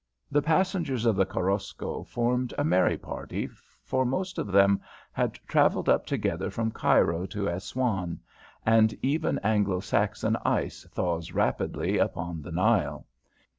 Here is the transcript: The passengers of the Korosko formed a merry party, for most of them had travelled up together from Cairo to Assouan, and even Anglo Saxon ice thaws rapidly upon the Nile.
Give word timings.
The 0.31 0.41
passengers 0.41 1.05
of 1.05 1.15
the 1.15 1.27
Korosko 1.27 2.01
formed 2.01 2.55
a 2.57 2.63
merry 2.63 2.97
party, 2.97 3.45
for 3.83 4.03
most 4.03 4.39
of 4.39 4.47
them 4.51 4.81
had 5.11 5.35
travelled 5.47 5.87
up 5.89 6.07
together 6.07 6.49
from 6.49 6.71
Cairo 6.71 7.27
to 7.27 7.47
Assouan, 7.47 8.17
and 8.65 8.97
even 9.03 9.37
Anglo 9.43 9.79
Saxon 9.79 10.37
ice 10.43 10.87
thaws 10.91 11.33
rapidly 11.33 11.99
upon 11.99 12.41
the 12.41 12.51
Nile. 12.51 13.05